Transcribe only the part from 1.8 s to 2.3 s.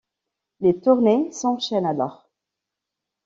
alors.